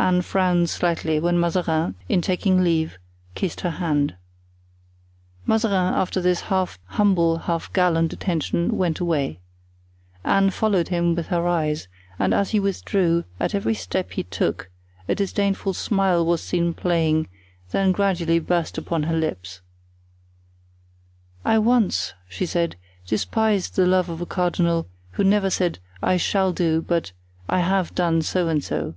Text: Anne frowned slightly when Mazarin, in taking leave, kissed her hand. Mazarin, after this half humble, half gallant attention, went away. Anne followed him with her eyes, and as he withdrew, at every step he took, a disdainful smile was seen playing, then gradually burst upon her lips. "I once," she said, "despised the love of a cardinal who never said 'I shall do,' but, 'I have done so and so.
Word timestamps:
Anne 0.00 0.22
frowned 0.22 0.70
slightly 0.70 1.18
when 1.18 1.40
Mazarin, 1.40 1.96
in 2.08 2.20
taking 2.22 2.62
leave, 2.62 3.00
kissed 3.34 3.62
her 3.62 3.70
hand. 3.82 4.14
Mazarin, 5.44 5.92
after 5.92 6.20
this 6.20 6.42
half 6.42 6.78
humble, 6.84 7.36
half 7.38 7.72
gallant 7.72 8.12
attention, 8.12 8.76
went 8.78 9.00
away. 9.00 9.40
Anne 10.22 10.50
followed 10.50 10.86
him 10.86 11.16
with 11.16 11.26
her 11.26 11.48
eyes, 11.48 11.88
and 12.16 12.32
as 12.32 12.50
he 12.50 12.60
withdrew, 12.60 13.24
at 13.40 13.56
every 13.56 13.74
step 13.74 14.12
he 14.12 14.22
took, 14.22 14.70
a 15.08 15.16
disdainful 15.16 15.74
smile 15.74 16.24
was 16.24 16.40
seen 16.44 16.72
playing, 16.74 17.26
then 17.72 17.90
gradually 17.90 18.38
burst 18.38 18.78
upon 18.78 19.02
her 19.02 19.16
lips. 19.16 19.62
"I 21.44 21.58
once," 21.58 22.14
she 22.28 22.46
said, 22.46 22.76
"despised 23.04 23.74
the 23.74 23.84
love 23.84 24.08
of 24.08 24.20
a 24.20 24.26
cardinal 24.26 24.86
who 25.14 25.24
never 25.24 25.50
said 25.50 25.80
'I 26.04 26.18
shall 26.18 26.52
do,' 26.52 26.82
but, 26.82 27.10
'I 27.48 27.58
have 27.58 27.96
done 27.96 28.22
so 28.22 28.46
and 28.46 28.62
so. 28.62 28.94